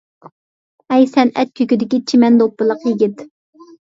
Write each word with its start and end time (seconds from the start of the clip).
ئەي 0.95 1.05
سەنئەت 1.11 1.53
كۆكىدىكى 1.61 2.01
چىمەن 2.13 2.41
دوپپىلىق 2.43 2.89
يىگىت! 2.93 3.27